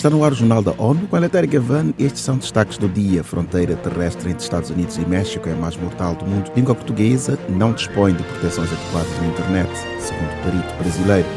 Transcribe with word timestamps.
Está 0.00 0.08
no 0.08 0.24
ar 0.24 0.32
o 0.32 0.34
Jornal 0.34 0.62
da 0.62 0.72
ONU 0.78 1.06
com 1.08 1.16
a 1.16 1.18
Letéria 1.18 1.46
Gavan. 1.46 1.92
Estes 1.98 2.22
são 2.22 2.38
destaques 2.38 2.78
do 2.78 2.88
dia. 2.88 3.22
Fronteira 3.22 3.76
terrestre 3.76 4.30
entre 4.30 4.42
Estados 4.42 4.70
Unidos 4.70 4.96
e 4.96 5.04
México 5.04 5.46
é 5.46 5.52
a 5.52 5.56
mais 5.56 5.76
mortal 5.76 6.14
do 6.14 6.24
mundo. 6.24 6.50
Língua 6.56 6.74
portuguesa 6.74 7.38
não 7.50 7.74
dispõe 7.74 8.14
de 8.14 8.22
proteções 8.22 8.72
adequadas 8.72 9.18
na 9.18 9.26
internet, 9.26 9.70
segundo 10.00 10.30
o 10.30 10.42
perito 10.42 10.74
brasileiro. 10.82 11.28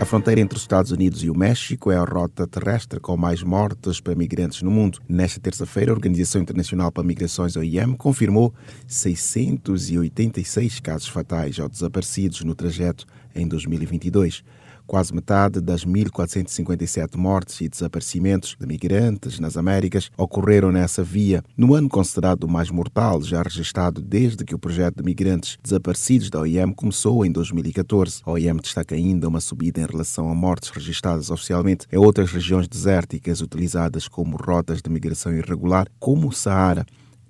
A 0.00 0.04
fronteira 0.04 0.40
entre 0.40 0.56
os 0.56 0.62
Estados 0.62 0.92
Unidos 0.92 1.24
e 1.24 1.30
o 1.30 1.36
México 1.36 1.90
é 1.90 1.96
a 1.96 2.04
rota 2.04 2.46
terrestre 2.46 3.00
com 3.00 3.16
mais 3.16 3.42
mortes 3.42 3.98
para 3.98 4.14
migrantes 4.14 4.62
no 4.62 4.70
mundo. 4.70 5.00
Nesta 5.08 5.40
terça-feira, 5.40 5.90
a 5.90 5.96
Organização 5.96 6.40
Internacional 6.40 6.92
para 6.92 7.02
Migrações, 7.02 7.56
OIM, 7.56 7.96
confirmou 7.96 8.54
686 8.86 10.78
casos 10.78 11.08
fatais 11.08 11.58
ou 11.58 11.68
desaparecidos 11.68 12.44
no 12.44 12.54
trajeto 12.54 13.04
em 13.34 13.48
2022. 13.48 14.44
Quase 14.86 15.14
metade 15.14 15.60
das 15.60 15.84
1.457 15.84 17.16
mortes 17.16 17.60
e 17.62 17.68
desaparecimentos 17.68 18.54
de 18.58 18.66
migrantes 18.66 19.40
nas 19.40 19.56
Américas 19.56 20.10
ocorreram 20.16 20.70
nessa 20.70 21.02
via, 21.02 21.42
no 21.56 21.74
ano 21.74 21.88
considerado 21.88 22.44
o 22.44 22.48
mais 22.48 22.70
mortal 22.70 23.22
já 23.22 23.42
registrado 23.42 24.02
desde 24.02 24.44
que 24.44 24.54
o 24.54 24.58
projeto 24.58 24.98
de 24.98 25.02
migrantes 25.02 25.58
desaparecidos 25.62 26.28
da 26.28 26.40
OIM 26.40 26.72
começou 26.72 27.24
em 27.24 27.32
2014. 27.32 28.20
A 28.24 28.32
OIM 28.32 28.56
destaca 28.56 28.94
ainda 28.94 29.26
uma 29.26 29.40
subida 29.40 29.80
em 29.80 29.86
relação 29.86 30.30
a 30.30 30.34
mortes 30.34 30.68
registradas 30.68 31.30
oficialmente 31.30 31.86
em 31.90 31.96
outras 31.96 32.30
regiões 32.30 32.68
desérticas 32.68 33.40
utilizadas 33.40 34.06
como 34.06 34.36
rotas 34.36 34.82
de 34.82 34.90
migração 34.90 35.32
irregular, 35.32 35.86
como 35.98 36.28
o 36.28 36.32
Saara. 36.32 36.84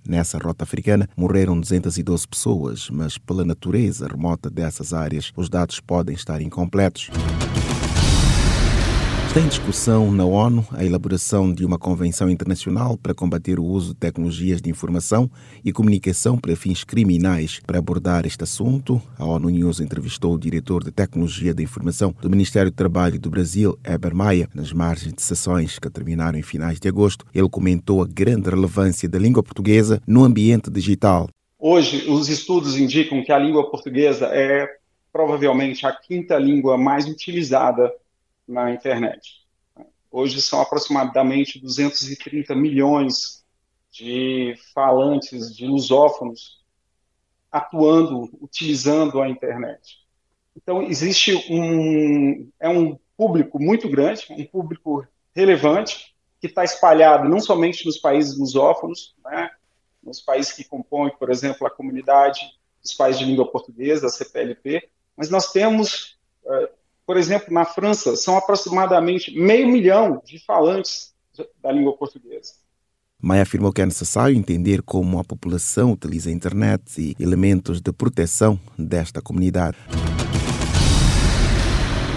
Nessa 0.06 0.38
rota 0.38 0.64
africana 0.64 1.08
morreram 1.16 1.58
212 1.58 2.28
pessoas, 2.28 2.90
mas 2.90 3.16
pela 3.16 3.44
natureza 3.44 4.06
remota 4.06 4.50
dessas 4.50 4.92
áreas, 4.92 5.32
os 5.34 5.48
dados 5.48 5.80
podem 5.80 6.14
estar 6.14 6.42
incompletos. 6.42 7.10
Está 9.34 9.44
em 9.44 9.48
discussão 9.48 10.12
na 10.12 10.24
ONU 10.24 10.64
a 10.70 10.84
elaboração 10.84 11.52
de 11.52 11.66
uma 11.66 11.76
convenção 11.76 12.30
internacional 12.30 12.96
para 12.96 13.12
combater 13.12 13.58
o 13.58 13.64
uso 13.64 13.88
de 13.88 13.98
tecnologias 13.98 14.62
de 14.62 14.70
informação 14.70 15.28
e 15.64 15.72
comunicação 15.72 16.38
para 16.38 16.54
fins 16.54 16.84
criminais. 16.84 17.60
Para 17.66 17.80
abordar 17.80 18.26
este 18.26 18.44
assunto, 18.44 19.02
a 19.18 19.24
ONU 19.24 19.50
News 19.50 19.80
entrevistou 19.80 20.34
o 20.34 20.38
diretor 20.38 20.84
de 20.84 20.92
Tecnologia 20.92 21.52
da 21.52 21.64
Informação 21.64 22.14
do 22.22 22.30
Ministério 22.30 22.70
do 22.70 22.76
Trabalho 22.76 23.18
do 23.18 23.28
Brasil, 23.28 23.76
Eber 23.82 24.14
Maia, 24.14 24.48
nas 24.54 24.72
margens 24.72 25.12
de 25.12 25.22
sessões 25.22 25.80
que 25.80 25.90
terminaram 25.90 26.38
em 26.38 26.42
finais 26.42 26.78
de 26.78 26.86
agosto. 26.86 27.26
Ele 27.34 27.48
comentou 27.48 28.02
a 28.02 28.06
grande 28.06 28.48
relevância 28.48 29.08
da 29.08 29.18
língua 29.18 29.42
portuguesa 29.42 30.00
no 30.06 30.22
ambiente 30.22 30.70
digital. 30.70 31.28
Hoje, 31.58 32.08
os 32.08 32.28
estudos 32.28 32.78
indicam 32.78 33.20
que 33.24 33.32
a 33.32 33.38
língua 33.40 33.68
portuguesa 33.68 34.26
é 34.26 34.68
provavelmente 35.12 35.84
a 35.84 35.90
quinta 35.92 36.38
língua 36.38 36.78
mais 36.78 37.08
utilizada 37.08 37.90
na 38.46 38.72
internet. 38.72 39.44
Hoje 40.10 40.40
são 40.40 40.60
aproximadamente 40.60 41.60
230 41.60 42.54
milhões 42.54 43.44
de 43.90 44.54
falantes, 44.72 45.54
de 45.54 45.66
lusófonos 45.66 46.64
atuando, 47.50 48.28
utilizando 48.40 49.22
a 49.22 49.28
internet. 49.28 49.98
Então 50.56 50.82
existe 50.82 51.34
um 51.50 52.50
é 52.60 52.68
um 52.68 52.98
público 53.16 53.60
muito 53.60 53.88
grande, 53.88 54.26
um 54.30 54.44
público 54.44 55.06
relevante 55.34 56.14
que 56.40 56.46
está 56.46 56.64
espalhado 56.64 57.28
não 57.28 57.40
somente 57.40 57.86
nos 57.86 57.98
países 57.98 58.36
lusófonos, 58.36 59.14
né, 59.24 59.50
nos 60.02 60.20
países 60.20 60.52
que 60.52 60.64
compõem, 60.64 61.10
por 61.16 61.30
exemplo, 61.30 61.66
a 61.66 61.70
comunidade 61.70 62.40
dos 62.82 62.92
países 62.92 63.20
de 63.20 63.24
língua 63.24 63.50
portuguesa, 63.50 64.06
a 64.06 64.10
CPLP, 64.10 64.88
mas 65.16 65.30
nós 65.30 65.50
temos 65.50 66.18
uh, 66.44 66.68
por 67.06 67.16
exemplo, 67.16 67.52
na 67.52 67.64
França, 67.64 68.16
são 68.16 68.36
aproximadamente 68.36 69.36
meio 69.38 69.68
milhão 69.68 70.20
de 70.24 70.38
falantes 70.44 71.12
da 71.62 71.70
língua 71.70 71.96
portuguesa. 71.96 72.52
Maia 73.20 73.42
afirmou 73.42 73.72
que 73.72 73.80
é 73.80 73.86
necessário 73.86 74.36
entender 74.36 74.82
como 74.82 75.18
a 75.18 75.24
população 75.24 75.92
utiliza 75.92 76.28
a 76.28 76.32
internet 76.32 77.00
e 77.00 77.16
elementos 77.18 77.80
de 77.80 77.92
proteção 77.92 78.60
desta 78.78 79.22
comunidade. 79.22 79.78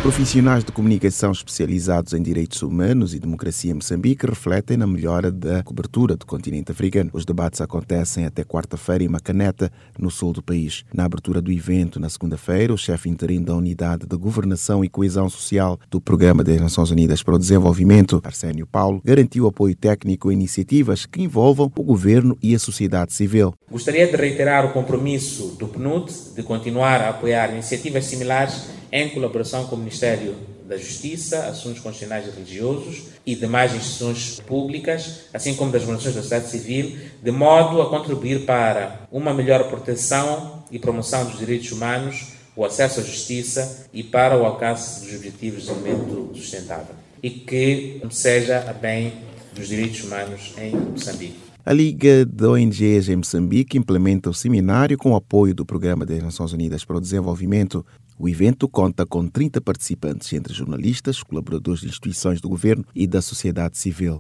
Profissionais 0.08 0.64
de 0.64 0.72
comunicação 0.72 1.34
especializados 1.34 2.14
em 2.14 2.22
direitos 2.22 2.62
humanos 2.62 3.14
e 3.14 3.20
democracia 3.20 3.72
em 3.72 3.74
Moçambique 3.74 4.26
refletem 4.26 4.78
na 4.78 4.88
melhora 4.88 5.30
da 5.30 5.62
cobertura 5.62 6.16
do 6.16 6.26
continente 6.26 6.72
africano. 6.72 7.10
Os 7.12 7.26
debates 7.26 7.60
acontecem 7.60 8.24
até 8.26 8.42
quarta-feira 8.46 9.04
em 9.04 9.10
Macaneta, 9.10 9.70
no 10.00 10.10
sul 10.10 10.32
do 10.32 10.42
país. 10.42 10.86
Na 10.94 11.04
abertura 11.04 11.42
do 11.42 11.52
evento, 11.52 12.00
na 12.00 12.08
segunda-feira, 12.08 12.74
o 12.74 12.78
chefe 12.78 13.10
interino 13.10 13.48
da 13.48 13.56
Unidade 13.56 14.08
de 14.08 14.16
Governação 14.16 14.82
e 14.82 14.88
Coesão 14.88 15.30
Social 15.30 15.78
do 15.92 16.00
Programa 16.00 16.42
das 16.42 16.62
Nações 16.62 16.90
Unidas 16.90 17.22
para 17.22 17.36
o 17.36 17.40
Desenvolvimento, 17.40 18.22
Arsénio 18.24 18.66
Paulo, 18.66 19.02
garantiu 19.04 19.46
apoio 19.46 19.76
técnico 19.76 20.30
a 20.30 20.34
iniciativas 20.34 21.06
que 21.06 21.22
envolvam 21.22 21.70
o 21.76 21.84
governo 21.84 22.38
e 22.42 22.56
a 22.56 22.60
sociedade 22.60 23.12
civil. 23.12 23.54
Gostaria 23.70 24.08
de 24.08 24.16
reiterar 24.16 24.66
o 24.66 24.72
compromisso 24.72 25.58
do 25.60 25.68
PNUD 25.68 26.14
de 26.34 26.44
continuar 26.44 27.02
a 27.02 27.10
apoiar 27.10 27.52
iniciativas 27.52 28.06
similares 28.06 28.77
em 28.92 29.10
colaboração 29.10 29.66
com 29.68 29.76
o 29.76 29.80
Ministério 29.80 30.36
da 30.68 30.78
Justiça, 30.78 31.46
Assuntos 31.46 31.80
Constitucionais 31.80 32.28
e 32.28 32.32
Religiosos 32.32 33.04
e 33.26 33.36
demais 33.36 33.74
instituições 33.74 34.40
públicas, 34.42 35.22
assim 35.34 35.56
como 35.56 35.72
das 35.72 35.84
organizações 35.84 36.16
da 36.16 36.22
sociedade 36.22 36.52
civil, 36.52 36.98
de 37.22 37.32
modo 37.32 37.82
a 37.82 37.90
contribuir 37.90 38.46
para 38.46 39.08
uma 39.12 39.34
melhor 39.34 39.70
proteção 39.70 40.64
e 40.70 40.78
promoção 40.78 41.26
dos 41.26 41.40
direitos 41.40 41.72
humanos, 41.72 42.34
o 42.56 42.66
acesso 42.66 43.00
à 43.00 43.04
justiça 43.04 43.88
e 43.94 44.04
para 44.04 44.38
o 44.38 44.46
alcance 44.46 45.02
dos 45.02 45.14
objetivos 45.16 45.64
de 45.64 45.70
desenvolvimento 45.70 46.32
sustentável. 46.36 46.96
E 47.24 47.30
que 47.30 48.02
seja 48.12 48.66
a 48.70 48.74
bem 48.74 49.14
dos 49.54 49.68
direitos 49.68 50.04
humanos 50.04 50.54
em 50.58 50.72
Moçambique. 50.72 51.47
A 51.68 51.74
Liga 51.74 52.26
de 52.26 52.46
ONGs 52.46 53.10
em 53.10 53.18
Moçambique 53.18 53.78
implementa 53.78 54.30
o 54.30 54.34
seminário 54.34 54.98
com 54.98 55.12
o 55.12 55.16
apoio 55.18 55.54
do 55.54 55.66
Programa 55.66 56.06
das 56.06 56.24
Nações 56.24 56.54
Unidas 56.54 56.86
para 56.86 56.96
o 56.96 57.02
Desenvolvimento. 57.02 57.86
O 58.18 58.30
evento 58.30 58.70
conta 58.70 59.06
com 59.06 59.28
30 59.28 59.60
participantes, 59.60 60.32
entre 60.32 60.54
jornalistas, 60.54 61.22
colaboradores 61.22 61.82
de 61.82 61.88
instituições 61.88 62.40
do 62.40 62.48
governo 62.48 62.86
e 62.96 63.06
da 63.06 63.22
sociedade 63.22 63.78
civil. 63.78 64.18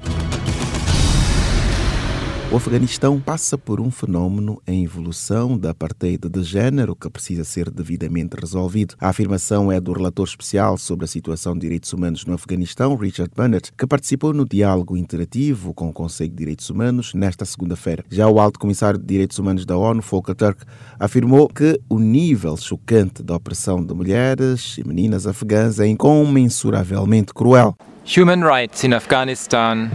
O 2.49 2.55
Afeganistão 2.55 3.19
passa 3.19 3.57
por 3.57 3.81
um 3.81 3.91
fenômeno 3.91 4.61
em 4.65 4.85
evolução 4.85 5.57
da 5.57 5.71
apartheid 5.71 6.29
de 6.29 6.43
género 6.43 6.95
que 6.95 7.09
precisa 7.09 7.43
ser 7.43 7.69
devidamente 7.69 8.37
resolvido. 8.39 8.95
A 9.01 9.09
afirmação 9.09 9.69
é 9.69 9.81
do 9.81 9.91
relator 9.91 10.25
especial 10.25 10.77
sobre 10.77 11.03
a 11.03 11.09
situação 11.09 11.53
de 11.55 11.59
direitos 11.59 11.91
humanos 11.91 12.25
no 12.25 12.35
Afeganistão, 12.35 12.95
Richard 12.95 13.33
Bennett, 13.35 13.73
que 13.77 13.85
participou 13.85 14.31
no 14.31 14.47
diálogo 14.47 14.95
interativo 14.95 15.73
com 15.73 15.89
o 15.89 15.93
Conselho 15.93 16.29
de 16.29 16.37
Direitos 16.37 16.69
Humanos 16.69 17.13
nesta 17.13 17.43
segunda-feira. 17.43 18.05
Já 18.09 18.29
o 18.29 18.39
alto 18.39 18.59
comissário 18.59 18.97
de 18.97 19.05
Direitos 19.05 19.37
Humanos 19.37 19.65
da 19.65 19.75
ONU, 19.75 20.01
Volker 20.01 20.33
Turk, 20.33 20.63
afirmou 20.97 21.49
que 21.49 21.77
o 21.89 21.99
nível 21.99 22.55
chocante 22.55 23.21
da 23.21 23.35
opressão 23.35 23.85
de 23.85 23.93
mulheres 23.93 24.77
e 24.77 24.87
meninas 24.87 25.27
afegãs 25.27 25.81
é 25.81 25.87
incomensuravelmente 25.87 27.33
cruel. 27.33 27.75
Human 28.05 28.41
rights 28.41 28.85
in 28.85 28.93
Afghanistan 28.93 29.91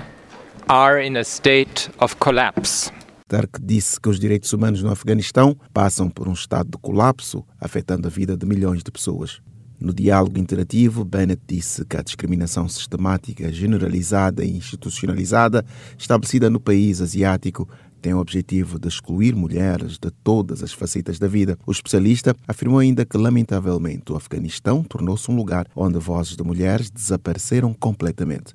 are 0.68 1.04
in 1.04 1.16
a 1.16 1.22
state 1.22 1.90
of 1.98 2.16
collapse. 2.16 2.90
Turk 3.28 3.60
disse 3.62 3.98
que 3.98 4.08
os 4.08 4.20
direitos 4.20 4.52
humanos 4.52 4.82
no 4.82 4.90
Afeganistão 4.90 5.56
passam 5.72 6.10
por 6.10 6.28
um 6.28 6.34
estado 6.34 6.70
de 6.70 6.78
colapso, 6.78 7.44
afetando 7.58 8.06
a 8.06 8.10
vida 8.10 8.36
de 8.36 8.44
milhões 8.44 8.82
de 8.82 8.90
pessoas. 8.90 9.40
No 9.80 9.92
diálogo 9.92 10.38
interativo, 10.38 11.04
Bennett 11.04 11.42
disse 11.48 11.84
que 11.84 11.96
a 11.96 12.02
discriminação 12.02 12.68
sistemática, 12.68 13.50
generalizada 13.50 14.44
e 14.44 14.56
institucionalizada 14.56 15.64
estabelecida 15.98 16.48
no 16.50 16.60
país 16.60 17.00
asiático 17.00 17.68
tem 18.02 18.12
o 18.12 18.18
objetivo 18.18 18.78
de 18.78 18.88
excluir 18.88 19.34
mulheres 19.34 19.92
de 19.98 20.10
todas 20.22 20.62
as 20.62 20.72
facetas 20.72 21.18
da 21.18 21.26
vida. 21.26 21.56
O 21.64 21.72
especialista 21.72 22.36
afirmou 22.46 22.80
ainda 22.80 23.06
que, 23.06 23.16
lamentavelmente, 23.16 24.12
o 24.12 24.16
Afeganistão 24.16 24.82
tornou-se 24.82 25.30
um 25.30 25.36
lugar 25.36 25.66
onde 25.74 25.98
vozes 25.98 26.36
de 26.36 26.42
mulheres 26.44 26.90
desapareceram 26.90 27.72
completamente. 27.72 28.54